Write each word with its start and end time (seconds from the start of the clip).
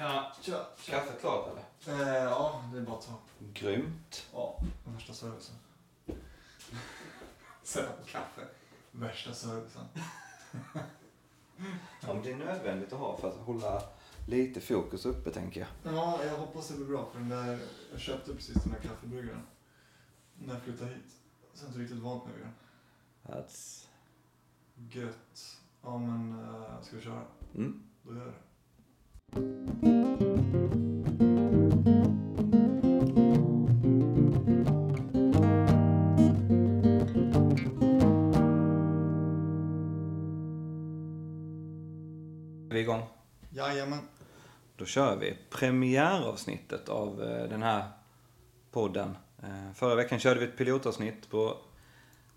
Tjena. 0.00 0.32
Tja, 0.40 0.66
Kaffet 0.86 1.20
klart 1.20 1.48
eller? 1.48 1.96
Eh, 2.00 2.24
ja, 2.24 2.64
det 2.72 2.78
är 2.78 2.82
bara 2.82 2.96
att 2.96 3.06
ta. 3.06 3.18
Grymt. 3.52 4.26
Ja, 4.32 4.60
värsta 4.84 5.12
servicen. 5.12 5.54
Sätta 7.62 7.92
på 7.92 8.04
kaffe. 8.04 8.42
Värsta 8.90 9.34
servicen. 9.34 9.84
Ja, 12.02 12.14
men 12.14 12.22
det 12.22 12.32
är 12.32 12.36
nödvändigt 12.36 12.92
att 12.92 12.98
ha 12.98 13.16
för 13.16 13.28
att 13.28 13.36
hålla 13.36 13.82
lite 14.26 14.60
fokus 14.60 15.06
uppe 15.06 15.30
tänker 15.30 15.60
jag. 15.60 15.94
Ja, 15.94 16.24
jag 16.24 16.38
hoppas 16.38 16.68
det 16.68 16.76
blir 16.76 16.86
bra 16.86 17.08
för 17.12 17.18
den 17.18 17.28
där, 17.28 17.58
jag 17.92 18.00
köpte 18.00 18.34
precis 18.34 18.54
den 18.54 18.72
där 18.72 18.80
kaffebryggaren. 18.80 19.46
När 20.34 20.54
jag 20.54 20.62
flyttade 20.62 20.90
hit. 20.90 21.16
Så 21.54 21.64
jag 21.64 21.64
är 21.64 21.68
inte 21.68 21.80
riktigt 21.80 21.98
vant 21.98 22.24
vid 22.26 22.44
den. 22.44 22.54
That's... 23.22 23.86
Gött. 24.74 25.60
Ja 25.82 25.98
men, 25.98 26.38
uh, 26.38 26.82
ska 26.82 26.96
vi 26.96 27.02
köra? 27.02 27.22
Mm. 27.54 27.82
Då 28.02 28.14
gör 28.14 28.20
jag 28.20 28.28
det. 28.28 28.49
Jajamän. 43.80 44.08
Då 44.76 44.84
kör 44.84 45.16
vi 45.16 45.38
premiäravsnittet 45.50 46.88
av 46.88 47.22
eh, 47.22 47.48
den 47.48 47.62
här 47.62 47.88
podden. 48.70 49.16
Eh, 49.42 49.72
Förra 49.74 49.94
veckan 49.94 50.18
körde 50.18 50.40
vi 50.40 50.46
ett 50.46 50.56
pilotavsnitt 50.56 51.30
på 51.30 51.56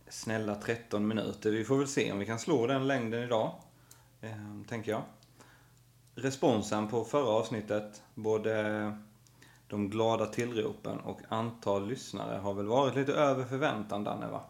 snälla 0.10 0.56
13 0.56 1.08
minuter. 1.08 1.52
Vi 1.52 1.66
får 1.66 1.78
väl 1.78 1.88
se 1.88 2.12
om 2.12 2.20
vi 2.20 2.26
kan 2.26 2.40
slå 2.40 2.68
den 2.68 2.88
längden 2.88 3.24
idag, 3.24 3.52
eh, 4.22 4.32
tänker 4.70 4.92
jag. 4.92 5.02
Responsen 6.16 6.88
på 6.88 7.04
förra 7.04 7.30
avsnittet, 7.30 8.02
både 8.16 8.98
de 9.68 9.90
glada 9.90 10.26
tillropen 10.26 11.00
och 11.00 11.20
antal 11.30 11.88
lyssnare 11.88 12.38
har 12.38 12.54
väl 12.54 12.68
varit 12.68 12.96
lite 12.96 13.14
över 13.14 13.46
förväntan, 13.46 14.04
Danne, 14.04 14.28
va? 14.28 14.42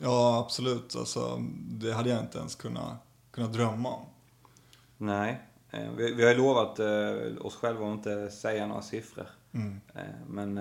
Ja, 0.00 0.44
absolut. 0.46 0.96
Alltså, 0.96 1.42
det 1.68 1.92
hade 1.92 2.10
jag 2.10 2.20
inte 2.20 2.38
ens 2.38 2.54
kunnat, 2.54 2.96
kunnat 3.30 3.52
drömma 3.52 3.88
om. 3.88 4.06
Nej. 4.96 5.40
Eh, 5.74 5.90
Vi, 5.96 6.12
vi 6.14 6.22
har 6.24 6.30
ju 6.30 6.36
lovat 6.38 6.78
eh, 6.78 7.46
oss 7.46 7.54
själva 7.56 7.86
att 7.86 7.92
inte 7.94 8.30
säga 8.30 8.66
några 8.66 8.82
siffror. 8.82 9.26
Mm. 9.52 9.80
Eh, 9.94 10.02
Men, 10.28 10.54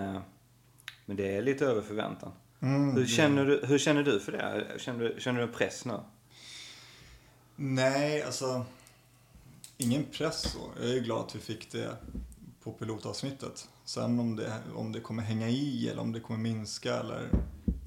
men 1.05 1.17
det 1.17 1.35
är 1.37 1.41
lite 1.41 1.65
över 1.65 1.81
förväntan. 1.81 2.31
Mm, 2.61 2.95
Hur 2.95 3.05
känner, 3.05 3.45
du, 3.45 3.61
hur 3.65 3.77
känner 3.77 4.03
du 4.03 4.19
för 4.19 4.31
det? 4.31 4.65
Känner 4.79 4.99
du, 4.99 5.15
känner 5.21 5.39
du 5.39 5.45
en 5.45 5.51
press 5.53 5.85
nu? 5.85 5.99
Nej, 7.55 8.23
alltså. 8.23 8.65
Ingen 9.77 10.05
press 10.11 10.41
så. 10.41 10.59
Jag 10.81 10.89
är 10.95 10.99
glad 10.99 11.19
att 11.21 11.35
vi 11.35 11.39
fick 11.39 11.71
det 11.71 11.89
på 12.63 12.71
pilotavsnittet. 12.71 13.67
Sen 13.85 14.19
om 14.19 14.35
det, 14.35 14.53
om 14.75 14.91
det 14.91 14.99
kommer 14.99 15.23
hänga 15.23 15.49
i 15.49 15.89
eller 15.89 16.01
om 16.01 16.11
det 16.11 16.19
kommer 16.19 16.39
minska 16.39 16.99
eller 16.99 17.29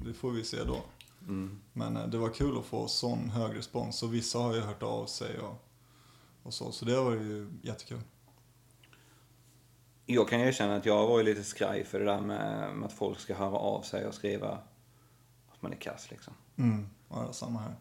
det 0.07 0.13
får 0.15 0.31
vi 0.31 0.45
se 0.45 0.65
då. 0.65 0.83
Mm. 1.29 1.61
Men 1.73 2.11
det 2.11 2.19
var 2.19 2.29
kul 2.29 2.59
att 2.59 2.65
få 2.65 2.89
sån 2.89 3.31
hög 3.31 3.57
respons 3.59 4.03
och 4.03 4.15
vissa 4.15 4.39
har 4.39 4.55
ju 4.55 4.61
hört 4.61 4.83
av 4.83 5.07
sig 5.07 5.39
och, 5.39 5.63
och 6.47 6.55
så. 6.55 6.73
Så 6.73 6.85
det 6.85 7.01
var 7.01 7.13
ju 7.13 7.51
jättekul. 7.63 8.01
Jag 10.07 10.29
kan 10.29 10.41
erkänna 10.41 10.77
att 10.77 10.87
jag 10.87 11.07
var 11.07 11.19
ju 11.19 11.25
lite 11.25 11.45
skraj 11.45 11.85
för 11.85 11.99
det 11.99 12.05
där 12.05 12.21
med, 12.21 12.77
med 12.77 12.87
att 12.87 12.93
folk 12.93 13.21
ska 13.21 13.35
höra 13.35 13.57
av 13.57 13.83
sig 13.83 14.07
och 14.07 14.15
skriva 14.15 14.59
att 15.49 15.63
man 15.63 15.73
är 15.73 15.77
kass 15.77 16.11
liksom. 16.11 16.35
Mm. 16.57 16.89
Ja, 17.09 17.33
samma 17.33 17.61
här. 17.61 17.75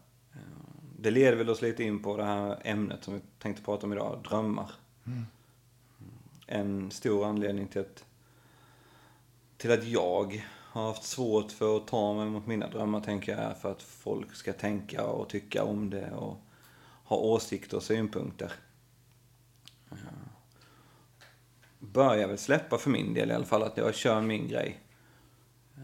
Det 0.98 1.10
leder 1.10 1.36
väl 1.36 1.50
oss 1.50 1.62
lite 1.62 1.84
in 1.84 2.02
på 2.02 2.16
det 2.16 2.24
här 2.24 2.60
ämnet 2.64 3.04
som 3.04 3.14
vi 3.14 3.20
tänkte 3.38 3.62
prata 3.62 3.86
om 3.86 3.92
idag, 3.92 4.22
drömmar. 4.28 4.70
Mm. 5.06 5.26
En 6.46 6.90
stor 6.90 7.26
anledning 7.26 7.68
till 7.68 7.80
att, 7.80 8.04
till 9.56 9.72
att 9.72 9.84
jag 9.84 10.46
har 10.50 10.86
haft 10.86 11.02
svårt 11.02 11.52
för 11.52 11.76
att 11.76 11.86
ta 11.86 12.14
mig 12.14 12.26
mot 12.26 12.46
mina 12.46 12.68
drömmar 12.68 13.00
tänker 13.00 13.32
jag 13.32 13.40
är 13.40 13.54
för 13.54 13.70
att 13.70 13.82
folk 13.82 14.34
ska 14.34 14.52
tänka 14.52 15.06
och 15.06 15.28
tycka 15.28 15.64
om 15.64 15.90
det 15.90 16.10
och 16.10 16.38
ha 17.06 17.16
åsikter 17.16 17.76
och 17.76 17.82
synpunkter. 17.82 18.52
Börjar 21.78 22.28
väl 22.28 22.38
släppa 22.38 22.78
för 22.78 22.90
min 22.90 23.14
del 23.14 23.30
i 23.30 23.34
alla 23.34 23.46
fall 23.46 23.62
att 23.62 23.76
jag 23.76 23.94
kör 23.94 24.20
min 24.22 24.48
grej. 24.48 24.80
Eh, 25.76 25.82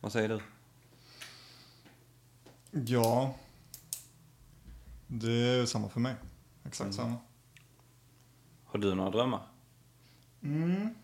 Vad 0.00 0.12
säger 0.12 0.28
du? 0.28 0.40
Ja. 2.94 3.34
Det 5.06 5.32
är 5.32 5.66
samma 5.66 5.88
för 5.88 6.00
mig. 6.00 6.14
Exakt 6.64 6.80
Mm. 6.80 6.92
samma. 6.92 7.16
Har 8.64 8.78
du 8.78 8.94
några 8.94 9.10
drömmar? 9.10 9.46
Mm. 10.42 10.94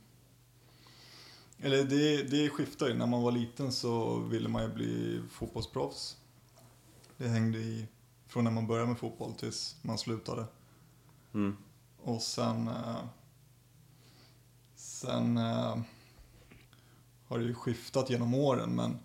Eller 1.58 1.84
det, 1.84 2.22
det 2.22 2.48
skiftar 2.50 2.88
ju. 2.88 2.94
När 2.94 3.06
man 3.06 3.22
var 3.22 3.32
liten 3.32 3.72
så 3.72 4.18
ville 4.18 4.48
man 4.48 4.62
ju 4.62 4.68
bli 4.68 5.22
fotbollsproffs. 5.30 6.16
Det 7.16 7.28
hängde 7.28 7.58
i 7.58 7.86
från 8.28 8.44
när 8.44 8.50
man 8.50 8.66
började 8.66 8.88
med 8.88 8.98
fotboll 8.98 9.34
tills 9.34 9.76
man 9.82 9.98
slutade. 9.98 10.46
Mm. 11.34 11.56
Och 12.02 12.22
sen... 12.22 12.68
eh, 12.68 13.04
Sen 14.74 15.36
eh, 15.36 15.78
har 17.26 17.38
det 17.38 17.44
ju 17.44 17.54
skiftat 17.54 18.10
genom 18.10 18.34
åren 18.34 18.74
men 18.74 18.98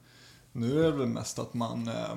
nu 0.51 0.79
är 0.79 0.91
det 0.91 0.97
väl 0.97 1.07
mest 1.07 1.39
att 1.39 1.53
man 1.53 1.88
eh, 1.88 2.16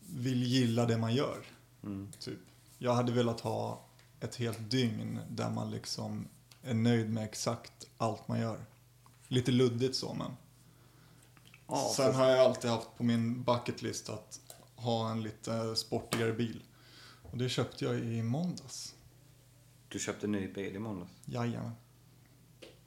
vill 0.00 0.42
gilla 0.42 0.86
det 0.86 0.98
man 0.98 1.14
gör. 1.14 1.46
Mm. 1.82 2.12
Typ. 2.18 2.38
Jag 2.78 2.94
hade 2.94 3.12
velat 3.12 3.40
ha 3.40 3.84
ett 4.20 4.36
helt 4.36 4.70
dygn 4.70 5.18
där 5.30 5.50
man 5.50 5.70
liksom 5.70 6.28
är 6.62 6.74
nöjd 6.74 7.10
med 7.10 7.24
exakt 7.24 7.86
allt 7.96 8.28
man 8.28 8.40
gör. 8.40 8.64
Lite 9.28 9.50
luddigt 9.50 9.96
så 9.96 10.14
men. 10.14 10.36
Ja, 11.66 11.92
Sen 11.96 12.14
har 12.14 12.28
jag 12.28 12.38
alltid 12.38 12.70
haft 12.70 12.88
på 12.96 13.02
min 13.04 13.42
bucketlist 13.42 14.08
att 14.08 14.40
ha 14.80 15.10
en 15.10 15.22
lite 15.22 15.76
sportigare 15.76 16.32
bil. 16.32 16.62
Och 17.22 17.38
det 17.38 17.48
köpte 17.48 17.84
jag 17.84 17.98
i 17.98 18.22
måndags. 18.22 18.94
Du 19.88 19.98
köpte 19.98 20.26
en 20.26 20.32
ny 20.32 20.48
bil 20.48 20.76
i 20.76 20.78
måndags. 20.78 21.10
Jajamän. 21.24 21.72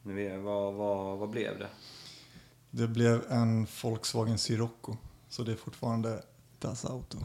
Nu 0.02 0.38
vad, 0.38 0.74
vad, 0.74 1.18
vad 1.18 1.30
blev 1.30 1.60
det? 1.60 1.70
Det 2.72 2.88
blev 2.88 3.32
en 3.32 3.68
Volkswagen 3.82 4.38
Sirocco. 4.38 4.98
Så 5.30 5.44
det 5.44 5.52
är 5.52 5.56
fortfarande 5.56 6.24
Das 6.60 6.86
Auto. 6.86 7.18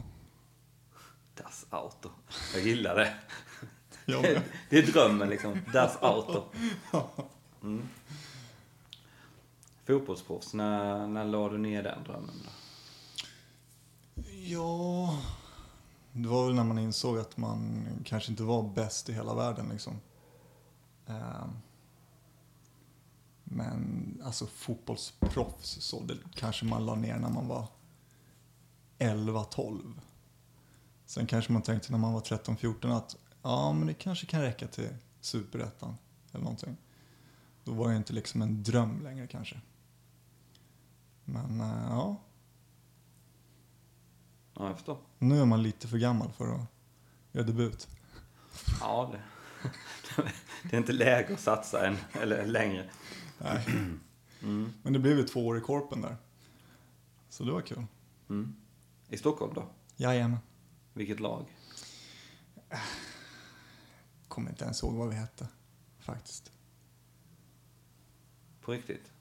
Das 1.35 1.65
Auto. 1.69 2.09
Jag 2.53 2.63
gillar 2.63 2.95
det. 2.95 3.13
Jag 4.05 4.23
Det, 4.23 4.43
det 4.69 4.77
är 4.77 4.83
drömmen 4.83 5.29
liksom. 5.29 5.61
Das 5.73 5.97
Auto. 6.01 6.43
Mm. 7.61 7.87
Fotbollsproffs, 9.85 10.53
när, 10.53 11.07
när 11.07 11.25
la 11.25 11.49
du 11.49 11.57
ner 11.57 11.83
den 11.83 12.03
drömmen 12.03 12.35
då? 12.45 12.49
Ja, 14.51 15.19
det 16.13 16.27
var 16.27 16.45
väl 16.45 16.55
när 16.55 16.63
man 16.63 16.79
insåg 16.79 17.17
att 17.19 17.37
man 17.37 17.87
kanske 18.05 18.31
inte 18.31 18.43
var 18.43 18.63
bäst 18.63 19.09
i 19.09 19.13
hela 19.13 19.35
världen 19.35 19.69
liksom. 19.69 19.93
Ehm. 21.07 21.49
Men 23.43 24.21
alltså 24.25 24.45
fotbollsproffs 24.45 25.81
så 25.81 26.03
det 26.03 26.17
kanske 26.35 26.65
man 26.65 26.85
la 26.85 26.95
ner 26.95 27.19
när 27.19 27.29
man 27.29 27.47
var 27.47 27.67
11-12. 28.99 29.99
Sen 31.05 31.27
kanske 31.27 31.51
man 31.51 31.61
tänkte 31.61 31.91
när 31.91 31.99
man 31.99 32.13
var 32.13 32.21
13-14 32.21 32.97
att 32.97 33.15
ja, 33.41 33.73
men 33.73 33.87
det 33.87 33.93
kanske 33.93 34.25
kan 34.25 34.41
räcka 34.41 34.67
till 34.67 34.89
superettan 35.21 35.97
eller 36.31 36.43
någonting. 36.43 36.77
Då 37.63 37.71
var 37.71 37.89
det 37.89 37.95
inte 37.95 38.13
liksom 38.13 38.41
en 38.41 38.63
dröm 38.63 39.01
längre 39.01 39.27
kanske. 39.27 39.61
Men 41.25 41.61
eh, 41.61 41.85
ja, 41.89 42.17
Ja, 44.59 44.67
jag 44.67 44.75
förstår. 44.75 44.97
nu 45.19 45.41
är 45.41 45.45
man 45.45 45.63
lite 45.63 45.87
för 45.87 45.97
gammal 45.97 46.31
för 46.31 46.53
att 46.55 46.61
göra 47.31 47.45
debut. 47.45 47.87
Ja, 48.79 49.13
det, 49.13 49.21
det 50.69 50.75
är 50.75 50.77
inte 50.79 50.91
läge 50.93 51.33
att 51.33 51.39
satsa 51.39 51.87
än, 51.87 51.97
eller 52.11 52.45
längre. 52.45 52.89
Nej. 53.37 53.65
Mm. 54.41 54.73
Men 54.83 54.93
det 54.93 54.99
blev 54.99 55.17
ju 55.17 55.23
två 55.23 55.47
år 55.47 55.57
i 55.57 55.61
korpen 55.61 56.01
där. 56.01 56.17
Så 57.29 57.43
det 57.43 57.51
var 57.51 57.61
kul. 57.61 57.85
Mm. 58.29 58.55
I 59.09 59.17
Stockholm 59.17 59.53
då? 59.53 59.69
Jajamän. 59.95 60.37
Vilket 60.93 61.19
lag? 61.19 61.45
Kommer 64.27 64.49
inte 64.49 64.63
ens 64.63 64.83
ihåg 64.83 64.93
vad 64.93 65.09
vi 65.09 65.15
hette. 65.15 65.47
Faktiskt. 65.99 66.51
På 68.61 68.71
riktigt? 68.71 69.11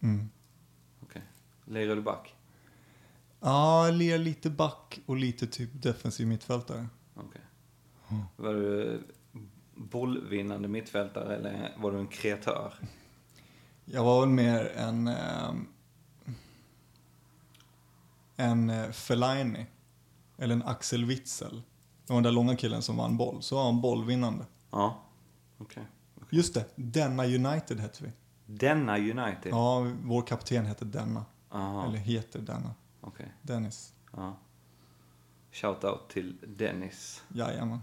Mm. 0.00 0.28
Okej. 1.02 1.22
Lirar 1.64 1.96
du 1.96 2.02
back? 2.02 2.34
Ja, 3.40 3.90
ler 3.90 4.18
lite 4.18 4.50
back 4.50 5.00
och 5.06 5.16
lite 5.16 5.46
typ 5.46 5.70
defensiv 5.82 6.26
mittfältare. 6.26 6.86
Okej. 7.14 7.40
Var 8.36 8.54
du 8.54 9.02
bollvinnande 9.74 10.68
mittfältare 10.68 11.36
eller 11.36 11.74
var 11.78 11.92
du 11.92 11.98
en 11.98 12.06
kreatör? 12.08 12.74
Jag 13.84 14.04
var 14.04 14.20
väl 14.20 14.28
mer 14.28 14.72
en... 14.76 15.08
ehm, 15.08 15.66
en 18.36 18.70
eh, 18.70 18.90
Fellaini. 18.90 19.66
Eller 20.38 20.54
en 20.54 20.62
Axel 20.62 21.04
Witzel. 21.04 21.62
Det 22.06 22.12
var 22.12 22.16
den 22.16 22.22
där 22.22 22.32
långa 22.32 22.56
killen 22.56 22.82
som 22.82 22.96
vann 22.96 23.16
boll. 23.16 23.42
Så 23.42 23.56
var 23.56 23.64
han 23.64 23.80
bollvinnande. 23.80 24.46
Ja. 24.70 25.02
Okej. 25.58 25.86
Just 26.30 26.54
det, 26.54 26.64
Denna 26.76 27.24
United 27.24 27.80
hette 27.80 28.04
vi. 28.04 28.10
Denna 28.46 28.98
United? 28.98 29.52
Ja, 29.52 29.86
vår 30.02 30.22
kapten 30.22 30.66
heter 30.66 30.86
Denna. 30.86 31.24
Aha, 31.50 31.86
Eller 31.86 31.98
heter 31.98 32.38
Denna. 32.40 32.74
Okej. 33.08 33.34
Dennis. 33.42 33.94
Ja. 34.12 34.36
Shoutout 35.52 36.08
till 36.08 36.36
Dennis. 36.46 37.22
Jajamän. 37.28 37.80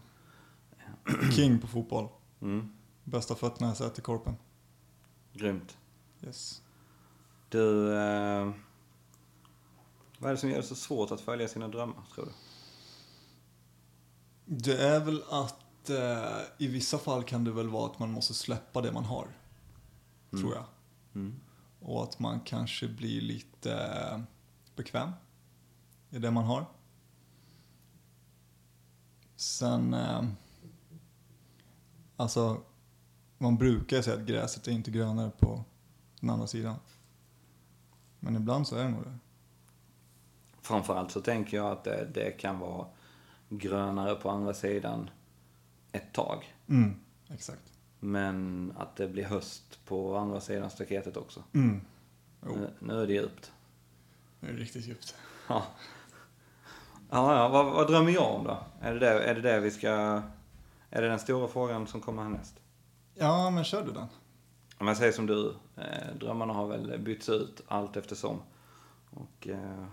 King 1.35 1.59
på 1.59 1.67
fotboll. 1.67 2.09
Mm. 2.41 2.73
Bästa 3.03 3.35
fötterna 3.35 3.67
jag 3.67 3.77
sett 3.77 3.99
i 3.99 4.01
korpen. 4.01 4.35
Grymt. 5.33 5.77
Yes. 6.21 6.61
Du, 7.49 7.95
eh, 7.97 8.51
vad 10.19 10.29
är 10.29 10.35
det 10.35 10.37
som 10.37 10.49
gör 10.49 10.57
det 10.57 10.63
så 10.63 10.75
svårt 10.75 11.11
att 11.11 11.21
följa 11.21 11.47
sina 11.47 11.67
drömmar, 11.67 12.03
tror 12.15 12.25
du? 12.25 12.31
Det 14.45 14.77
är 14.77 14.99
väl 14.99 15.23
att 15.29 15.89
eh, 15.89 16.41
i 16.57 16.67
vissa 16.67 16.97
fall 16.97 17.23
kan 17.23 17.43
det 17.43 17.51
väl 17.51 17.69
vara 17.69 17.91
att 17.91 17.99
man 17.99 18.11
måste 18.11 18.33
släppa 18.33 18.81
det 18.81 18.91
man 18.91 19.05
har. 19.05 19.27
Tror 20.29 20.53
jag. 20.53 20.65
Mm. 21.15 21.39
Och 21.79 22.03
att 22.03 22.19
man 22.19 22.39
kanske 22.39 22.87
blir 22.87 23.21
lite 23.21 23.73
eh, 23.73 24.19
bekväm 24.75 25.11
i 26.09 26.19
det 26.19 26.31
man 26.31 26.43
har. 26.43 26.65
Sen, 29.35 29.93
eh, 29.93 30.23
alltså, 32.15 32.61
man 33.37 33.57
brukar 33.57 34.01
säga 34.01 34.15
att 34.17 34.25
gräset 34.25 34.67
är 34.67 34.71
inte 34.71 34.91
grönare 34.91 35.31
på 35.39 35.63
den 36.19 36.29
andra 36.29 36.47
sidan. 36.47 36.75
Men 38.19 38.35
ibland 38.35 38.67
så 38.67 38.75
är 38.75 38.83
det 38.83 38.89
nog 38.89 39.03
det. 39.03 39.17
Framförallt 40.61 41.11
så 41.11 41.21
tänker 41.21 41.57
jag 41.57 41.71
att 41.71 41.83
det, 41.83 42.07
det 42.13 42.31
kan 42.31 42.59
vara 42.59 42.87
grönare 43.49 44.15
på 44.15 44.29
andra 44.29 44.53
sidan 44.53 45.09
ett 45.91 46.13
tag. 46.13 46.55
Mm, 46.67 46.95
exakt. 47.27 47.73
Men 47.99 48.71
att 48.77 48.95
det 48.95 49.07
blir 49.07 49.23
höst 49.23 49.79
på 49.85 50.17
andra 50.17 50.41
sidan 50.41 50.69
staketet 50.69 51.17
också. 51.17 51.43
Mm. 51.53 51.81
Nu 52.79 53.01
är 53.01 53.07
det 53.07 53.13
djupt. 53.13 53.51
Det 54.45 54.51
är 54.51 54.57
riktigt 54.57 54.85
djupt. 54.87 55.15
Ja. 55.47 55.65
Ja, 57.09 57.37
ja 57.37 57.49
vad, 57.49 57.65
vad 57.65 57.87
drömmer 57.87 58.11
jag 58.11 58.35
om 58.35 58.43
då? 58.43 58.57
Är 58.81 58.93
det 58.93 58.99
det, 58.99 59.23
är 59.23 59.35
det 59.35 59.41
det 59.41 59.59
vi 59.59 59.71
ska... 59.71 59.89
Är 60.89 61.01
det 61.01 61.07
den 61.07 61.19
stora 61.19 61.47
frågan 61.47 61.87
som 61.87 62.01
kommer 62.01 62.23
härnäst? 62.23 62.55
Ja, 63.13 63.49
men 63.49 63.63
kör 63.63 63.85
du 63.85 63.91
den. 63.91 64.07
Om 64.77 64.87
jag 64.87 64.97
säger 64.97 65.11
som 65.11 65.25
du, 65.25 65.55
eh, 65.77 66.15
drömmarna 66.19 66.53
har 66.53 66.67
väl 66.67 66.99
bytts 66.99 67.29
ut 67.29 67.61
allt 67.67 67.97
eftersom. 67.97 68.41
Och 69.09 69.47
eh, 69.47 69.85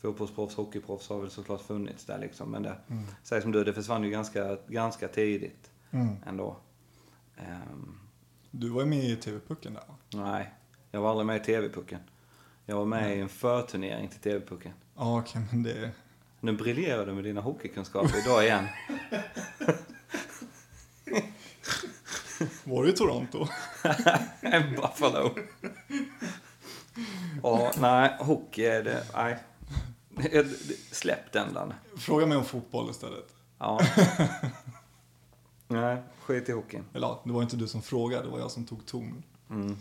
fotbollsproffs, 0.00 0.54
hockeyproffs 0.54 1.08
har 1.08 1.20
väl 1.20 1.30
såklart 1.30 1.60
funnits 1.60 2.04
där 2.04 2.18
liksom. 2.18 2.50
Men 2.50 2.62
det, 2.62 2.76
Mm. 2.88 3.04
säg 3.22 3.42
som 3.42 3.52
du, 3.52 3.64
det 3.64 3.72
försvann 3.72 4.04
ju 4.04 4.10
ganska, 4.10 4.56
ganska 4.68 5.08
tidigt 5.08 5.70
Mm. 5.90 6.16
ändå. 6.26 6.56
Ehm, 7.36 8.00
Du 8.50 8.68
var 8.68 8.80
ju 8.82 8.86
med 8.88 9.04
i 9.04 9.16
TV-pucken 9.16 9.74
där 9.74 9.82
va? 9.88 9.94
nej, 10.24 10.54
jag 10.90 11.00
var 11.00 11.10
aldrig 11.10 11.26
med 11.26 11.36
i 11.36 11.44
TV-pucken. 11.44 12.00
Jag 12.68 12.76
var 12.76 12.84
med 12.84 13.16
i 13.16 13.20
en 13.20 13.28
förturnering 13.28 14.08
till 14.08 14.20
TV-pucken. 14.20 14.72
Ja, 14.96 15.18
okej, 15.18 15.42
men 15.50 15.62
det... 15.62 15.90
Nu 16.40 16.52
briljerar 16.52 17.06
du 17.06 17.12
med 17.12 17.24
dina 17.24 17.40
hockeykunskaper 17.40 18.18
idag 18.18 18.44
igen. 18.44 18.66
Var 22.64 22.82
du 22.82 22.90
i 22.90 22.92
Toronto? 22.92 23.38
Buffalo. 24.76 25.30
Ja, 27.42 27.72
nej, 27.78 28.16
hockey 28.20 28.64
är 28.64 28.82
det, 28.84 29.06
nej. 29.14 29.38
Släpp 30.92 31.32
den 31.32 31.52
Danne. 31.54 31.74
Fråga 31.96 32.26
mig 32.26 32.38
om 32.38 32.44
fotboll 32.44 32.90
istället. 32.90 33.34
Ja. 33.58 33.80
Nej, 35.68 36.02
skit 36.20 36.48
i 36.48 36.52
hockeyn. 36.52 36.84
Eller 36.94 37.06
ja, 37.06 37.22
det 37.24 37.32
var 37.32 37.42
inte 37.42 37.56
du 37.56 37.68
som 37.68 37.82
frågade, 37.82 38.24
det 38.24 38.30
var 38.30 38.38
jag 38.38 38.50
som 38.50 38.64
tog 38.64 38.86
ton. 38.86 39.22
Mm. 39.50 39.76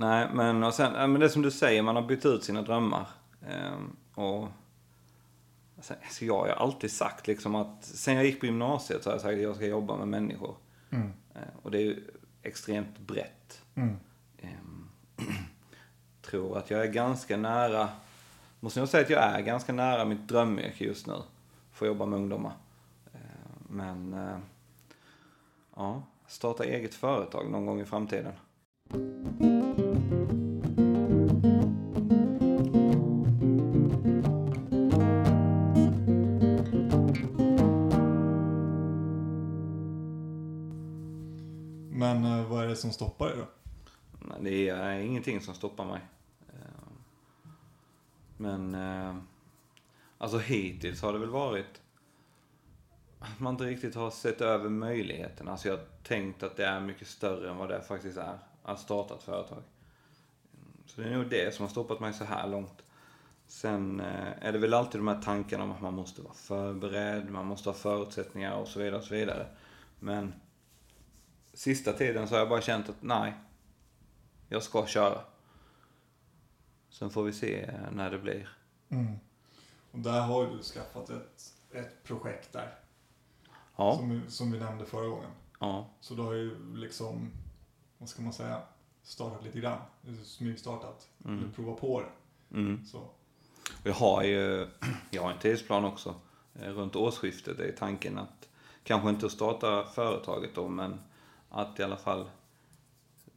Nej, 0.00 0.28
men, 0.32 0.64
och 0.64 0.74
sen, 0.74 1.12
men 1.12 1.20
det 1.20 1.26
är 1.26 1.30
som 1.30 1.42
du 1.42 1.50
säger, 1.50 1.82
man 1.82 1.96
har 1.96 2.02
bytt 2.02 2.26
ut 2.26 2.44
sina 2.44 2.62
drömmar. 2.62 3.06
Ehm, 3.48 3.96
och 4.14 4.48
alltså, 5.76 5.94
alltså, 6.04 6.24
jag 6.24 6.34
har 6.34 6.48
alltid 6.48 6.92
sagt 6.92 7.26
liksom 7.26 7.54
att, 7.54 7.84
sen 7.84 8.14
jag 8.14 8.24
gick 8.24 8.40
på 8.40 8.46
gymnasiet 8.46 9.02
så 9.02 9.10
har 9.10 9.14
jag 9.14 9.20
sagt 9.20 9.34
att 9.34 9.40
jag 9.42 9.56
ska 9.56 9.66
jobba 9.66 9.96
med 9.96 10.08
människor. 10.08 10.56
Mm. 10.90 11.12
Ehm, 11.34 11.42
och 11.62 11.70
det 11.70 11.78
är 11.78 11.82
ju 11.82 12.04
extremt 12.42 12.98
brett. 12.98 13.62
Mm. 13.74 13.96
Ehm, 14.38 14.88
tror 16.22 16.58
att 16.58 16.70
jag 16.70 16.80
är 16.80 16.92
ganska 16.92 17.36
nära, 17.36 17.88
måste 18.60 18.80
jag 18.80 18.88
säga 18.88 19.04
att 19.04 19.10
jag 19.10 19.22
är 19.22 19.40
ganska 19.40 19.72
nära 19.72 20.04
mitt 20.04 20.28
drömyrke 20.28 20.84
just 20.84 21.06
nu. 21.06 21.16
Få 21.72 21.86
jobba 21.86 22.06
med 22.06 22.18
ungdomar. 22.18 22.52
Ehm, 23.12 23.66
men, 23.68 24.14
eh, 24.14 24.38
ja, 25.76 26.02
starta 26.26 26.64
eget 26.64 26.94
företag 26.94 27.50
någon 27.50 27.66
gång 27.66 27.80
i 27.80 27.84
framtiden. 27.84 28.32
Är 42.68 42.74
det 42.74 42.80
som 42.80 42.92
stoppar 42.92 43.28
dig 43.28 43.36
då? 43.36 43.46
Det 44.40 44.68
är 44.68 44.98
eh, 44.98 45.06
ingenting 45.06 45.40
som 45.40 45.54
stoppar 45.54 45.84
mig. 45.84 46.00
Eh, 46.48 46.88
men, 48.36 48.74
eh, 48.74 49.16
alltså 50.18 50.38
hittills 50.38 51.02
har 51.02 51.12
det 51.12 51.18
väl 51.18 51.28
varit 51.28 51.80
att 53.18 53.40
man 53.40 53.54
inte 53.54 53.64
riktigt 53.64 53.94
har 53.94 54.10
sett 54.10 54.40
över 54.40 54.68
möjligheterna. 54.68 55.50
Alltså 55.50 55.68
jag 55.68 55.76
har 55.76 55.84
tänkt 56.02 56.42
att 56.42 56.56
det 56.56 56.66
är 56.66 56.80
mycket 56.80 57.08
större 57.08 57.50
än 57.50 57.56
vad 57.56 57.68
det 57.68 57.82
faktiskt 57.82 58.16
är 58.16 58.38
att 58.62 58.80
starta 58.80 59.14
ett 59.14 59.22
företag. 59.22 59.62
Så 60.86 61.00
det 61.00 61.08
är 61.08 61.16
nog 61.16 61.30
det 61.30 61.54
som 61.54 61.64
har 61.64 61.70
stoppat 61.70 62.00
mig 62.00 62.12
så 62.12 62.24
här 62.24 62.48
långt. 62.48 62.82
Sen 63.46 64.00
är 64.00 64.52
det 64.52 64.58
väl 64.58 64.74
alltid 64.74 65.00
de 65.00 65.08
här 65.08 65.22
tankarna 65.22 65.64
om 65.64 65.72
att 65.72 65.82
man 65.82 65.94
måste 65.94 66.22
vara 66.22 66.34
förberedd, 66.34 67.30
man 67.30 67.46
måste 67.46 67.68
ha 67.68 67.74
förutsättningar 67.74 68.56
och 68.56 68.68
så 68.68 68.78
vidare 68.78 68.96
och 68.96 69.04
så 69.04 69.14
vidare. 69.14 69.46
Men 70.00 70.32
sista 71.58 71.92
tiden 71.92 72.28
så 72.28 72.34
har 72.34 72.38
jag 72.38 72.48
bara 72.48 72.60
känt 72.60 72.88
att 72.88 73.02
nej, 73.02 73.34
jag 74.48 74.62
ska 74.62 74.86
köra. 74.86 75.20
Sen 76.90 77.10
får 77.10 77.22
vi 77.22 77.32
se 77.32 77.62
eh, 77.62 77.90
när 77.92 78.10
det 78.10 78.18
blir. 78.18 78.48
Mm. 78.88 79.16
Och 79.92 79.98
där 79.98 80.20
har 80.20 80.44
ju 80.44 80.56
du 80.56 80.62
skaffat 80.62 81.10
ett, 81.10 81.52
ett 81.72 82.04
projekt 82.04 82.52
där. 82.52 82.74
Ja, 83.76 83.96
Som, 83.96 84.22
som 84.28 84.52
vi 84.52 84.58
nämnde 84.58 84.84
förra 84.86 85.06
gången. 85.06 85.30
ja, 85.60 85.86
Så 86.00 86.14
du 86.14 86.22
har 86.22 86.32
ju 86.32 86.74
liksom, 86.76 87.30
vad 87.98 88.08
ska 88.08 88.22
man 88.22 88.32
säga, 88.32 88.60
startat 89.02 89.44
lite 89.44 89.60
grann. 89.60 89.78
Smygstartat. 90.24 91.08
Mm. 91.24 91.38
Eller 91.38 91.52
prova 91.52 91.74
på 91.74 92.00
det. 92.00 92.56
mm. 92.56 92.84
Så. 92.86 92.98
Och 92.98 93.86
Jag 93.86 93.94
har 93.94 94.22
ju, 94.22 94.68
jag 95.10 95.22
har 95.22 95.30
en 95.32 95.38
tidsplan 95.38 95.84
också. 95.84 96.14
Eh, 96.54 96.70
Runt 96.72 96.96
årsskiftet 96.96 97.58
är 97.60 97.72
tanken 97.72 98.18
att, 98.18 98.48
kanske 98.84 99.08
inte 99.10 99.30
starta 99.30 99.84
företaget 99.84 100.54
då, 100.54 100.68
men 100.68 101.00
att 101.48 101.80
i 101.80 101.82
alla 101.82 101.96
fall 101.96 102.30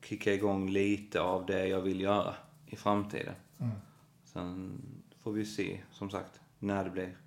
kicka 0.03 0.33
igång 0.33 0.69
lite 0.69 1.21
av 1.21 1.45
det 1.45 1.67
jag 1.67 1.81
vill 1.81 2.01
göra 2.01 2.35
i 2.65 2.75
framtiden. 2.75 3.35
Mm. 3.59 3.75
Sen 4.23 4.81
får 5.23 5.31
vi 5.31 5.45
se, 5.45 5.79
som 5.91 6.09
sagt, 6.09 6.39
när 6.59 6.83
det 6.83 6.89
blir. 6.89 7.17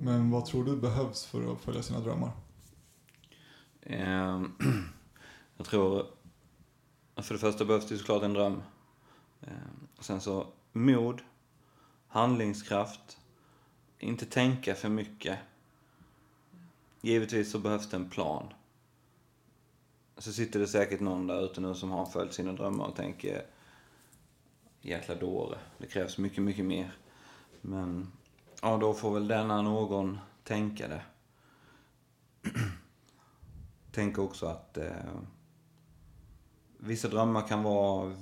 Men 0.00 0.30
vad 0.30 0.44
tror 0.44 0.64
du 0.64 0.76
behövs 0.76 1.26
för 1.26 1.52
att 1.52 1.60
följa 1.60 1.82
sina 1.82 2.00
drömmar? 2.00 2.30
Ehm, 3.82 4.52
Jag 5.56 5.66
tror, 5.66 6.06
för 7.22 7.34
det 7.34 7.40
första 7.40 7.64
behövs 7.64 7.88
det 7.88 7.94
ju 7.94 7.98
såklart 7.98 8.22
en 8.22 8.32
dröm. 8.32 8.62
Eh, 9.40 9.52
sen 10.00 10.20
så 10.20 10.46
mod, 10.72 11.20
handlingskraft, 12.08 13.18
inte 13.98 14.26
tänka 14.26 14.74
för 14.74 14.88
mycket. 14.88 15.38
Givetvis 17.00 17.50
så 17.50 17.58
behövs 17.58 17.90
det 17.90 17.96
en 17.96 18.10
plan. 18.10 18.52
Så 20.16 20.32
sitter 20.32 20.60
det 20.60 20.66
säkert 20.66 21.00
någon 21.00 21.26
där 21.26 21.44
ute 21.44 21.60
nu 21.60 21.74
som 21.74 21.90
har 21.90 22.06
följt 22.06 22.32
sina 22.32 22.52
drömmar 22.52 22.86
och 22.86 22.96
tänker 22.96 23.46
jäkla 24.80 25.14
dåre, 25.14 25.58
det 25.78 25.86
krävs 25.86 26.18
mycket, 26.18 26.42
mycket 26.42 26.64
mer. 26.64 26.92
Men 27.60 28.12
ja, 28.62 28.76
då 28.76 28.94
får 28.94 29.14
väl 29.14 29.28
denna 29.28 29.62
någon 29.62 30.18
tänka 30.44 30.88
det. 30.88 31.02
Tänk 33.92 34.18
också 34.18 34.46
att 34.46 34.76
eh, 34.76 35.20
vissa 36.78 37.08
drömmar 37.08 37.48
kan 37.48 37.62
vara... 37.62 38.16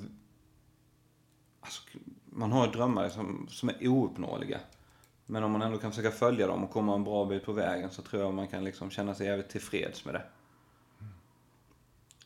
Alltså, 1.61 1.83
man 2.25 2.53
har 2.53 2.69
drömmar 2.69 3.09
som, 3.09 3.47
som 3.51 3.69
är 3.69 3.89
ouppnåeliga. 3.89 4.61
Men 5.27 5.45
om 5.45 5.53
man 5.53 5.63
ändå 5.63 5.79
kan 5.79 5.91
försöka 5.91 6.11
följa 6.11 6.47
dem 6.47 6.65
och 6.65 6.71
komma 6.71 6.95
en 6.95 7.05
bra 7.05 7.25
bit 7.25 7.45
på 7.45 7.53
vägen 7.53 7.91
så 7.91 8.03
tror 8.03 8.23
jag 8.23 8.35
man 8.35 8.49
kan 8.49 8.65
liksom 8.65 8.91
känna 8.91 9.15
sig 9.15 9.27
jävligt 9.27 9.49
tillfreds 9.49 10.05
med 10.05 10.15
det. 10.15 10.23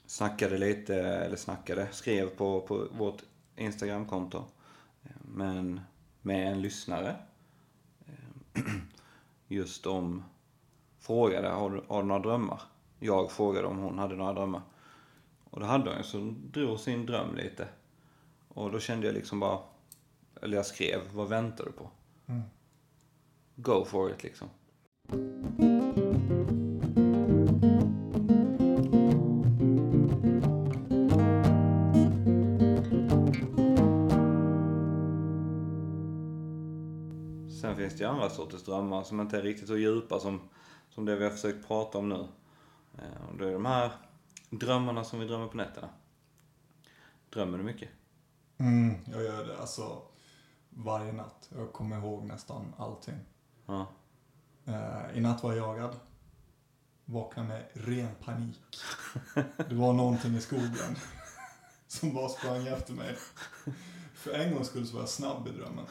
snackade 0.07 0.59
lite, 0.59 0.95
eller 0.95 1.37
snackade, 1.37 1.89
skrev 1.93 2.29
på, 2.29 2.61
på 2.61 2.87
vårt 2.93 3.23
Instagramkonto. 3.57 4.45
Men 5.23 5.81
med 6.23 6.53
en 6.53 6.63
lyssnare. 6.63 7.17
Just 9.49 9.87
om, 9.87 10.25
frågade, 11.01 11.49
har 11.49 11.71
du, 11.71 11.83
har 11.89 12.03
du 12.03 12.09
några 12.09 12.23
drömmar? 12.23 12.61
Jag 12.99 13.31
frågade 13.31 13.67
om 13.67 13.79
hon 13.79 13.99
hade 13.99 14.17
några 14.17 14.33
drömmar. 14.33 14.63
Och 15.51 15.61
det 15.61 15.67
hade 15.67 15.91
hon 15.91 15.99
ju, 15.99 16.05
så 16.05 16.19
hon 16.19 16.51
drog 16.51 16.81
sin 16.81 17.07
dröm 17.07 17.35
lite. 17.35 17.69
Och 18.49 18.73
då 18.73 18.81
kände 18.81 19.07
jag 19.07 19.15
liksom 19.15 19.41
bara, 19.41 19.59
eller 20.43 20.57
jag 20.57 20.67
skrev, 20.67 21.01
vad 21.13 21.29
väntar 21.29 21.65
du 21.65 21.73
på? 21.73 21.91
Mm. 22.27 22.43
Go 23.57 23.85
for 23.85 24.11
it 24.11 24.23
liksom. 24.23 24.49
Sen 37.61 37.77
finns 37.77 37.97
det 37.97 38.05
ju 38.05 38.11
andra 38.11 38.31
sorters 38.31 38.63
drömmar 38.63 39.03
som 39.03 39.21
inte 39.21 39.39
är 39.39 39.43
riktigt 39.43 39.69
så 39.69 39.77
djupa 39.77 40.19
som, 40.19 40.41
som 40.91 41.05
det 41.05 41.17
vi 41.17 41.25
har 41.25 41.31
försökt 41.31 41.69
prata 41.69 41.99
om 41.99 42.09
nu. 42.09 42.27
Eh, 42.99 43.31
Och 43.31 43.39
det 43.39 43.49
är 43.49 43.53
de 43.53 43.67
här 43.67 43.91
drömmarna 44.51 45.05
som 45.05 45.21
vi 45.21 45.27
drömmer 45.27 45.47
på 45.47 45.57
nätterna. 45.57 45.89
Drömmer 47.31 47.59
du 47.59 47.65
mycket? 47.65 47.89
Mm, 48.59 48.99
jag 49.13 49.23
gör 49.23 49.47
det 49.47 49.59
alltså 49.59 50.03
varje 50.71 51.13
natt. 51.13 51.49
Jag 51.57 51.73
kommer 51.73 51.99
ihåg 51.99 52.25
nästan 52.25 52.75
allting. 52.79 53.19
Ja. 53.67 53.87
Eh, 54.65 55.17
I 55.19 55.21
natt 55.21 55.43
var 55.43 55.53
jag 55.53 55.79
jagad. 55.79 55.97
Vaknade 57.05 57.49
med 57.49 57.65
ren 57.73 58.15
panik. 58.25 58.77
Det 59.69 59.75
var 59.75 59.93
någonting 59.93 60.35
i 60.35 60.41
skogen 60.41 60.97
som 61.87 62.15
bara 62.15 62.29
sprang 62.29 62.67
efter 62.67 62.93
mig. 62.93 63.17
För 64.15 64.31
en 64.31 64.55
gång 64.55 64.65
skulle 64.65 64.87
så 64.87 64.95
var 64.95 65.03
jag 65.03 65.09
snabb 65.09 65.49
i 65.49 65.51
drömmen. 65.51 65.87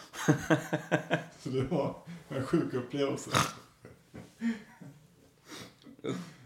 Så 1.40 1.50
det 1.50 1.64
var 1.64 1.96
en 2.30 2.46
sjuk 2.46 2.74
upplevelse. 2.74 3.30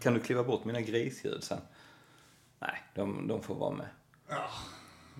Kan 0.00 0.14
du 0.14 0.20
kliva 0.20 0.44
bort 0.44 0.64
mina 0.64 0.80
grisljud 0.80 1.44
sen? 1.44 1.60
Nej, 2.66 2.82
de, 2.94 3.28
de 3.28 3.42
får 3.42 3.54
vara 3.54 3.70
med. 3.70 3.88
Ja. 4.28 4.44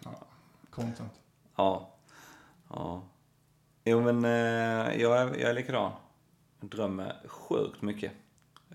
ja. 0.04 0.10
Content. 0.70 1.12
Ja. 1.56 1.90
Ja. 2.68 3.02
Jo 3.84 4.00
men 4.00 4.24
eh, 4.24 5.00
jag, 5.00 5.18
är, 5.18 5.26
jag 5.26 5.50
är 5.50 5.54
likadan. 5.54 5.92
Jag 6.60 6.70
drömmer 6.70 7.20
sjukt 7.26 7.82
mycket. 7.82 8.12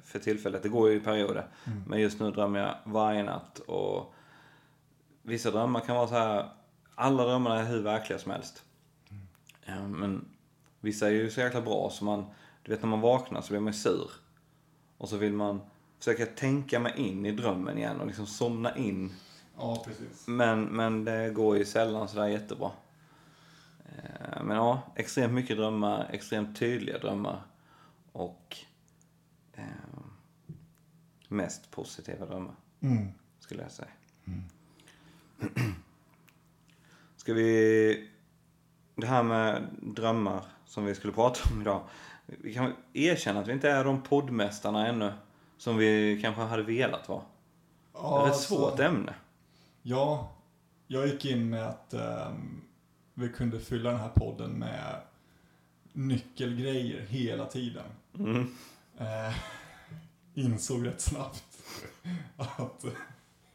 För 0.03 0.19
tillfället. 0.19 0.63
Det 0.63 0.69
går 0.69 0.89
ju 0.89 0.95
i 0.95 0.99
perioder. 0.99 1.47
Mm. 1.65 1.83
Men 1.87 1.99
just 1.99 2.19
nu 2.19 2.31
drömmer 2.31 2.59
jag 2.59 2.75
varje 2.83 3.23
natt. 3.23 3.59
Och 3.59 4.13
vissa 5.21 5.51
drömmar 5.51 5.79
kan 5.79 5.95
vara 5.95 6.07
så 6.07 6.15
här. 6.15 6.49
Alla 6.95 7.23
drömmarna 7.23 7.59
är 7.59 7.63
hur 7.63 7.81
verkliga 7.83 8.19
som 8.19 8.31
helst. 8.31 8.63
Eh, 9.65 9.87
Men 9.87 10.25
vissa 10.79 11.07
är 11.07 11.11
ju 11.11 11.29
så 11.29 11.39
jäkla 11.41 11.61
bra 11.61 11.89
så 11.89 12.05
man, 12.05 12.25
du 12.63 12.71
vet 12.71 12.81
när 12.81 12.89
man 12.89 13.01
vaknar 13.01 13.41
så 13.41 13.49
blir 13.49 13.59
man 13.59 13.73
sur. 13.73 14.11
Och 14.97 15.09
så 15.09 15.17
vill 15.17 15.33
man 15.33 15.61
försöka 15.99 16.25
tänka 16.25 16.79
mig 16.79 16.93
in 16.97 17.25
i 17.25 17.31
drömmen 17.31 17.77
igen 17.77 17.99
och 17.99 18.07
liksom 18.07 18.25
somna 18.27 18.77
in 18.77 19.13
Ja, 19.57 19.83
precis. 19.87 20.27
men, 20.27 20.63
men 20.63 21.05
det 21.05 21.29
går 21.29 21.57
ju 21.57 21.65
sällan 21.65 22.07
sådär 22.07 22.27
jättebra. 22.27 22.71
Eh, 23.85 24.43
Men 24.43 24.55
ja, 24.57 24.81
extremt 24.95 25.33
mycket 25.33 25.57
drömmar, 25.57 26.09
extremt 26.11 26.59
tydliga 26.59 26.97
drömmar. 26.97 27.41
Och 28.11 28.57
eh, 29.53 29.63
mest 31.27 31.71
positiva 31.71 32.25
drömmar, 32.25 32.55
Mm. 32.81 33.07
skulle 33.39 33.61
jag 33.61 33.71
säga. 33.71 33.89
Ska 37.15 37.33
vi... 37.33 38.09
Det 38.95 39.07
här 39.07 39.23
med 39.23 39.67
drömmar 39.81 40.45
som 40.65 40.85
vi 40.85 40.95
skulle 40.95 41.13
prata 41.13 41.39
om 41.53 41.61
idag. 41.61 41.81
Vi 42.25 42.53
kan 42.53 42.73
erkänna 42.93 43.39
att 43.39 43.47
vi 43.47 43.51
inte 43.53 43.69
är 43.69 43.83
de 43.83 44.01
poddmästarna 44.01 44.87
ännu. 44.87 45.13
Som 45.59 45.77
vi 45.77 46.19
kanske 46.21 46.41
hade 46.41 46.63
velat 46.63 47.09
vara. 47.09 47.21
Ja, 47.93 48.27
ett 48.27 48.33
alltså, 48.33 48.55
svårt 48.55 48.79
ämne. 48.79 49.13
Ja, 49.81 50.31
jag 50.87 51.07
gick 51.07 51.25
in 51.25 51.49
med 51.49 51.67
att 51.67 51.93
ehm, 51.93 52.61
vi 53.13 53.29
kunde 53.29 53.59
fylla 53.59 53.91
den 53.91 53.99
här 53.99 54.09
podden 54.09 54.51
med 54.51 55.01
nyckelgrejer 55.93 57.01
hela 57.01 57.45
tiden. 57.45 57.85
Mm. 58.19 58.55
Eh, 58.97 59.35
insåg 60.33 60.87
rätt 60.87 61.01
snabbt 61.01 61.43
att 62.37 62.81
det 62.81 62.91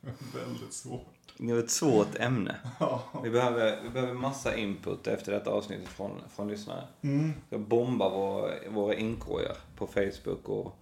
var 0.00 0.40
väldigt 0.40 0.72
svårt. 0.72 1.34
Det 1.38 1.50
är 1.50 1.58
ett 1.58 1.70
svårt 1.70 2.16
ämne. 2.18 2.56
Ja. 2.80 3.02
Vi 3.22 3.30
behöver, 3.30 3.82
vi 3.82 3.90
behöver 3.90 4.14
massa 4.14 4.56
input 4.56 5.06
efter 5.06 5.32
detta 5.32 5.50
avsnittet 5.50 5.88
från, 5.88 6.20
från 6.34 6.48
lyssnare. 6.48 6.84
Mm. 7.02 7.32
Jag 7.50 7.60
bombar 7.60 8.10
våra, 8.10 8.70
våra 8.70 8.94
inkorgar 8.94 9.56
på 9.76 9.86
Facebook 9.86 10.48
och 10.48 10.78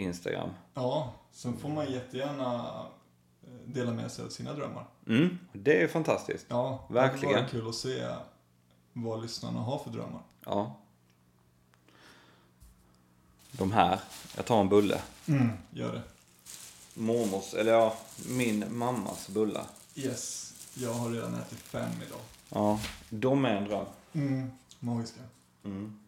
Instagram. 0.00 0.50
ja, 0.74 1.12
sen 1.32 1.56
får 1.56 1.68
man 1.68 1.92
jättegärna 1.92 2.68
eh, 3.42 3.50
dela 3.66 3.92
med 3.92 4.10
sig 4.10 4.24
av 4.24 4.28
sina 4.28 4.52
drömmar. 4.52 4.84
Mm, 5.06 5.38
det 5.52 5.82
är 5.82 5.88
fantastiskt. 5.88 6.46
Ja, 6.48 6.86
Verkligen. 6.90 7.34
Det 7.34 7.40
var 7.42 7.48
kul 7.48 7.68
att 7.68 7.74
se 7.74 8.14
vad 8.92 9.22
lyssnarna 9.22 9.60
har 9.60 9.78
för 9.78 9.90
drömmar. 9.90 10.20
Ja. 10.44 10.76
De 13.52 13.72
här, 13.72 14.00
jag 14.36 14.46
tar 14.46 14.60
en 14.60 14.68
bulle. 14.68 15.00
Mm, 15.26 15.50
gör 15.70 15.92
det. 15.92 16.02
Mormors, 16.94 17.54
eller 17.54 17.72
ja, 17.72 17.96
min 18.28 18.64
mammas 18.78 19.28
bullar. 19.28 19.66
Yes, 19.94 20.54
jag 20.74 20.94
har 20.94 21.10
redan 21.10 21.34
ätit 21.34 21.58
fem 21.58 21.90
idag. 22.06 22.20
Ja, 22.48 22.80
de 23.10 23.44
är 23.44 23.54
en 23.56 23.64
dröm. 23.64 23.86
Mm, 24.12 24.50
magiska. 24.78 25.20
Mm. 25.64 25.98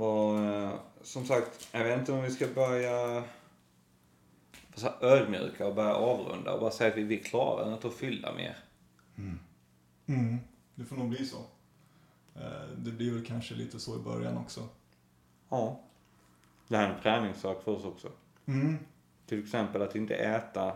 Vad, 0.00 0.44
eh, 0.64 0.70
som 1.02 1.24
sagt, 1.26 1.68
jag 1.72 1.84
vet 1.84 1.98
inte 1.98 2.12
om 2.12 2.22
vi 2.22 2.30
ska 2.30 2.46
börja 2.54 3.24
så 4.74 4.86
här 4.86 5.04
ödmjuka 5.04 5.66
och 5.66 5.74
börja 5.74 5.94
avrunda 5.94 6.52
och 6.54 6.60
bara 6.60 6.70
säga 6.70 6.90
att 6.90 6.96
vi, 6.98 7.02
vi 7.02 7.16
klarar 7.18 7.72
inte 7.74 7.86
att 7.88 7.94
fylla 7.94 8.32
mer. 8.34 8.56
Mm, 10.06 10.38
det 10.74 10.84
får 10.84 10.96
nog 10.96 11.08
bli 11.08 11.26
så. 11.26 11.36
Eh, 12.34 12.68
Det 12.76 12.90
blir 12.90 13.12
väl 13.12 13.26
kanske 13.26 13.54
lite 13.54 13.80
så 13.80 13.96
i 13.96 13.98
början 13.98 14.38
också. 14.38 14.68
Ja. 15.48 15.80
Det 16.68 16.76
här 16.76 16.90
är 16.90 16.94
en 16.94 17.02
träningssak 17.02 17.62
för 17.62 17.72
oss 17.72 17.84
också. 17.84 18.08
Mm, 18.46 18.78
Till 19.26 19.44
exempel 19.44 19.82
att 19.82 19.94
inte 19.96 20.14
äta 20.14 20.72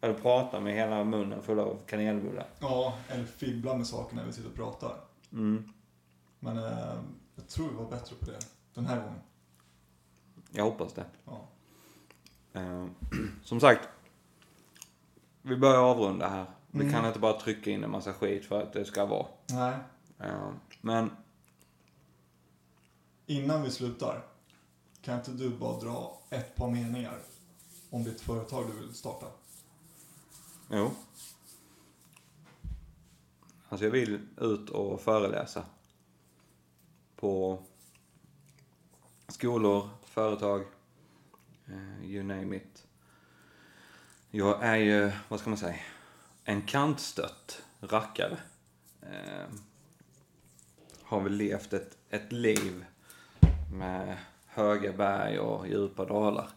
eller 0.00 0.14
prata 0.14 0.60
med 0.60 0.74
hela 0.74 1.04
munnen 1.04 1.42
full 1.42 1.58
av 1.58 1.78
kanelbullar. 1.86 2.46
ja, 2.60 2.98
eller 3.08 3.24
fibbla 3.24 3.76
med 3.76 3.86
saker 3.86 4.16
när 4.16 4.24
vi 4.24 4.32
sitter 4.32 4.48
och 4.50 4.54
pratar. 4.56 4.96
Mm. 5.32 5.72
Men 6.40 6.58
eh, 6.58 6.98
jag 7.38 7.48
tror 7.48 7.68
vi 7.68 7.74
var 7.74 7.90
bättre 7.90 8.16
på 8.16 8.24
det 8.26 8.38
den 8.74 8.86
här 8.86 8.96
gången. 9.02 9.20
Jag 10.50 10.64
hoppas 10.64 10.92
det. 10.92 11.04
Ja. 11.24 11.48
Eh, 12.52 12.86
som 13.44 13.60
sagt, 13.60 13.88
vi 15.42 15.56
börjar 15.56 15.78
avrunda 15.82 16.28
här. 16.28 16.46
Vi 16.70 16.80
Mm. 16.80 16.92
kan 16.92 17.06
inte 17.06 17.18
bara 17.18 17.40
trycka 17.40 17.70
in 17.70 17.84
en 17.84 17.90
massa 17.90 18.12
skit 18.12 18.46
för 18.46 18.62
att 18.62 18.72
det 18.72 18.84
ska 18.84 19.06
vara. 19.06 19.26
Nej, 19.46 19.76
Eh, 20.20 20.50
men 20.80 21.10
innan 23.26 23.62
vi 23.62 23.70
slutar. 23.70 24.26
Kan 25.02 25.18
inte 25.18 25.30
du 25.32 25.50
bara 25.50 25.80
dra 25.80 26.18
ett 26.30 26.56
par 26.56 26.70
meningar 26.70 27.18
om 27.90 28.04
ditt 28.04 28.20
företag 28.20 28.66
du 28.66 28.80
vill 28.80 28.94
starta? 28.94 29.26
Jo. 30.70 30.90
Alltså 33.68 33.84
jag 33.84 33.92
vill 33.92 34.28
ut 34.36 34.70
och 34.70 35.00
föreläsa. 35.00 35.64
På 37.20 37.58
skolor, 39.28 39.88
företag, 40.04 40.64
eh, 41.66 42.04
you 42.04 42.22
name 42.22 42.56
it. 42.56 42.86
Jag 44.30 44.62
är 44.64 44.76
ju, 44.76 45.12
vad 45.28 45.40
ska 45.40 45.50
man 45.50 45.58
säga, 45.58 45.76
en 46.44 46.62
kantstött 46.62 47.62
rackare. 47.80 48.36
Eh, 49.02 49.46
har 51.02 51.20
väl 51.20 51.32
levt 51.32 51.72
ett, 51.72 51.98
ett 52.10 52.32
liv 52.32 52.84
med 53.72 54.18
höga 54.46 54.92
berg 54.92 55.38
och 55.38 55.68
djupa 55.68 56.04
dalar. 56.04 56.48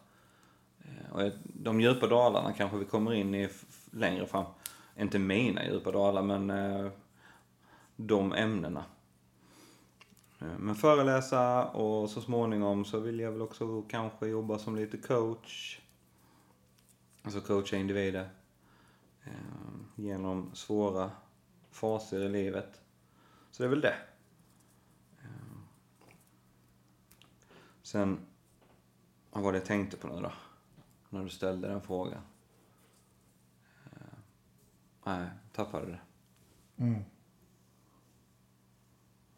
Eh, 0.79 1.11
Och 1.11 1.31
de 1.43 1.81
djupa 1.81 2.07
dalarna 2.07 2.53
kanske 2.53 2.77
vi 2.77 2.85
kommer 2.85 3.13
in 3.13 3.35
i 3.35 3.49
längre 3.91 4.25
fram. 4.25 4.45
Inte 4.97 5.19
mina 5.19 5.65
djupa 5.65 5.91
dalar, 5.91 6.21
men 6.21 6.49
eh, 6.49 6.91
de 7.95 8.33
ämnena. 8.33 8.85
Eh, 10.41 10.57
men 10.57 10.75
föreläsa 10.75 11.67
och 11.67 12.09
så 12.09 12.21
småningom 12.21 12.85
så 12.85 12.99
vill 12.99 13.19
jag 13.19 13.31
väl 13.31 13.41
också 13.41 13.81
kanske 13.81 14.27
jobba 14.27 14.57
som 14.59 14.75
lite 14.75 14.97
coach. 14.97 15.81
Alltså 17.23 17.41
coacha 17.41 17.77
individer. 17.77 18.29
Eh, 19.23 19.31
genom 19.95 20.55
svåra 20.55 21.11
faser 21.71 22.19
i 22.19 22.29
livet. 22.29 22.81
Så 23.51 23.63
det 23.63 23.67
är 23.67 23.69
väl 23.69 23.81
det. 23.81 23.95
Eh, 25.21 25.57
sen, 27.83 28.19
vad 29.31 29.43
var 29.43 29.51
det 29.51 29.57
jag 29.57 29.67
tänkte 29.67 29.97
på 29.97 30.07
nu 30.07 30.21
då? 30.21 30.31
När 31.09 31.23
du 31.23 31.29
ställde 31.29 31.67
den 31.67 31.81
frågan. 31.81 32.21
Nej, 35.03 35.29
tappade 35.53 35.85
det. 35.85 35.99
Mm. 36.83 37.03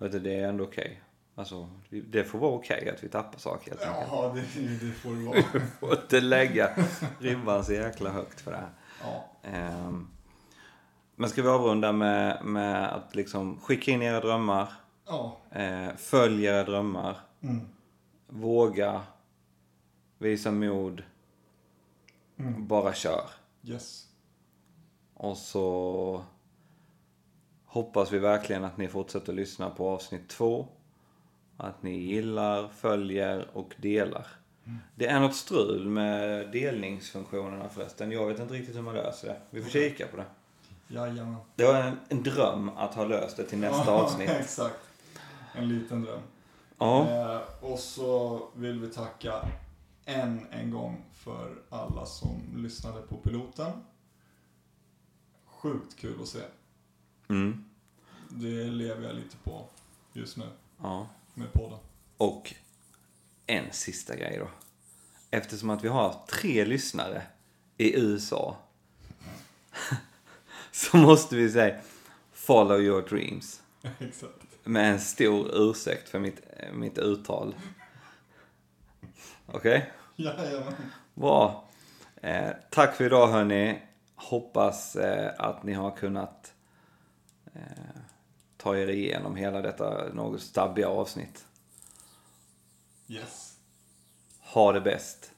Vet 0.04 0.12
du, 0.12 0.20
det 0.20 0.40
är 0.40 0.48
ändå 0.48 0.64
okej. 0.64 1.02
Alltså, 1.36 1.70
det 1.90 2.24
får 2.24 2.40
vara 2.40 2.52
okej 2.52 2.90
att 2.90 3.04
vi 3.04 3.10
tappar 3.10 3.40
saker 3.40 3.70
helt 3.72 3.82
enkelt. 3.82 4.08
Ja, 4.12 4.36
det, 4.36 4.86
det 4.86 4.92
får 4.92 5.10
det 5.16 5.26
vara. 5.26 5.36
Vi 5.54 5.60
får 5.80 5.94
inte 5.94 6.22
lägga 6.22 6.70
ribban 7.20 7.66
så 7.66 7.74
jäkla 7.74 8.10
högt 8.10 8.42
för 8.42 8.52
det 8.52 8.58
här. 8.58 8.70
Ja. 9.02 9.30
Ehm, 9.44 10.08
men 11.16 11.30
ska 11.30 11.42
vi 11.42 11.48
avrunda 11.48 11.92
med, 11.92 12.46
med 12.46 12.94
att 12.94 13.16
liksom 13.16 13.60
skicka 13.60 13.92
in 13.92 14.02
era 14.02 14.20
drömmar, 14.20 14.74
Ja. 15.08 15.38
eh, 15.52 15.96
följ 15.98 16.46
era 16.46 16.64
drömmar, 16.64 17.18
Mm. 17.44 17.62
våga, 18.28 19.02
visa 20.18 20.52
mod, 20.52 21.04
Mm. 22.38 22.68
bara 22.68 22.94
kör. 22.94 23.24
Yes. 23.64 24.08
Och 25.14 25.38
så 25.38 26.24
hoppas 27.74 28.12
vi 28.12 28.20
verkligen 28.20 28.64
att 28.64 28.78
ni 28.78 28.88
fortsätter 28.88 29.34
lyssna 29.34 29.70
på 29.70 29.90
avsnitt 29.90 30.30
två. 30.30 30.68
Att 31.58 31.84
ni 31.84 31.98
gillar, 31.98 32.68
följer 32.68 33.48
och 33.54 33.74
delar. 33.78 34.28
Det 34.96 35.08
är 35.08 35.20
något 35.20 35.36
strul 35.36 35.88
med 35.90 36.52
delningsfunktionerna 36.52 37.70
förresten. 37.70 38.12
Jag 38.12 38.28
vet 38.28 38.40
inte 38.40 38.54
riktigt 38.54 38.76
hur 38.76 38.82
man 38.82 38.96
löser 38.96 39.28
det. 39.28 39.38
Vi 39.50 39.62
får 39.62 39.70
kika 39.70 40.08
på 40.08 40.18
det. 40.18 40.26
Jajamän. 40.88 41.36
Det 41.56 41.66
var 41.66 41.76
en, 41.76 42.00
en 42.10 42.24
dröm 42.24 42.70
att 42.70 42.94
ha 42.94 43.06
löst 43.06 43.38
det 43.38 43.44
till 43.44 43.60
nästa 43.60 43.92
Ja, 43.92 43.92
avsnitt. 44.04 44.30
Exakt. 44.30 44.80
En 45.56 45.70
liten 45.70 46.02
dröm. 46.02 46.22
Ja. 46.78 47.10
Eh, 47.10 47.72
och 47.72 47.80
så 47.80 48.42
vill 48.56 48.80
vi 48.80 48.88
tacka 48.88 49.34
än 50.06 50.48
en 50.52 50.72
gång 50.72 51.06
för 51.14 51.56
alla 51.70 52.06
som 52.06 52.42
lyssnade 52.56 53.02
på 53.02 53.18
piloten. 53.18 53.72
Sjukt 55.46 56.00
kul 56.00 56.22
att 56.22 56.28
se. 56.28 56.40
Mm. 57.30 57.66
Det 58.30 58.64
lever 58.64 59.08
jag 59.08 59.16
lite 59.16 59.38
på 59.44 59.66
just 60.14 60.38
nu 60.38 60.46
ja. 60.82 61.08
med 61.34 61.54
podden. 61.54 61.80
Och 62.18 62.54
en 63.48 63.72
sista 63.72 64.16
grej 64.16 64.38
då. 64.40 64.48
Eftersom 65.32 65.70
att 65.70 65.84
vi 65.84 65.88
har 65.88 66.16
tre 66.28 66.66
lyssnare 66.66 67.22
i 67.78 68.00
USA 68.00 68.58
så 70.72 70.98
måste 70.98 71.36
vi 71.36 71.52
säga 71.52 71.76
follow 72.34 72.82
your 72.82 73.02
dreams. 73.02 73.62
Exakt. 74.00 74.34
Med 74.64 74.92
en 74.92 75.00
stor 75.00 75.50
ursäkt 75.54 76.10
för 76.10 76.20
mitt, 76.20 76.42
mitt 76.74 76.98
uttal. 76.98 77.56
Okej? 79.46 79.92
Jajamän. 80.16 80.74
Bra. 81.14 81.70
Eh, 82.22 82.50
tack 82.70 82.96
för 82.96 83.06
idag 83.06 83.28
hörni. 83.28 83.82
Hoppas 84.16 84.96
eh, 84.96 85.32
att 85.38 85.64
ni 85.64 85.74
har 85.74 85.92
kunnat 85.92 86.54
eh, 87.54 88.02
ta 88.58 88.78
er 88.78 88.90
igenom 88.90 89.36
hela 89.36 89.62
detta 89.62 90.14
något 90.14 90.42
stabbiga 90.42 90.88
avsnitt. 90.88 91.46
Yes. 93.08 93.54
Ha 94.40 94.72
det 94.72 94.82
bäst. 94.82 95.32